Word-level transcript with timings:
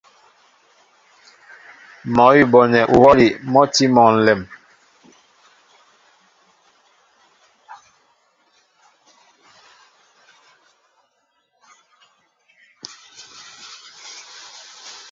Mɔ́ 2.15 2.29
awʉ́ 2.31 2.43
a 2.43 2.49
bonɛ 2.51 2.79
uhwɔ́li 2.95 3.27
mɔ́ 3.51 3.63
a 3.65 3.71
tí 3.73 3.85
mɔ 3.95 4.03
ǹlɛm. 4.15 4.41